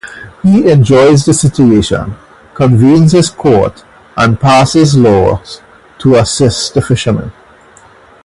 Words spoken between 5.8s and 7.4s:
to assist the fishermen.